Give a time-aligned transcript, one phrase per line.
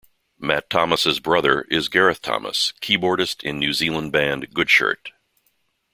[0.39, 5.11] Matt Thomas' brother is Gareth Thomas, keyboardist in New Zealand band Goodshirt.